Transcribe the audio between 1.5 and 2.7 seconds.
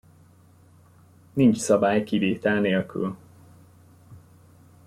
szabály kivétel